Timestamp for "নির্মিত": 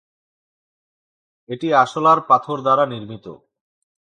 2.85-3.25